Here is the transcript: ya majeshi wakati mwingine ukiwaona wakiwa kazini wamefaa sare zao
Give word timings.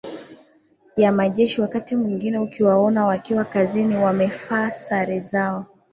ya 0.97 1.11
majeshi 1.11 1.61
wakati 1.61 1.95
mwingine 1.95 2.39
ukiwaona 2.39 3.05
wakiwa 3.05 3.45
kazini 3.45 3.95
wamefaa 3.95 4.71
sare 4.71 5.19
zao 5.19 5.65